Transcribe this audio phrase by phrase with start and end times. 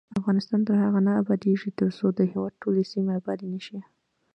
[0.19, 3.79] افغانستان تر هغو نه ابادیږي، ترڅو د هیواد ټولې سیمې آبادې نه شي.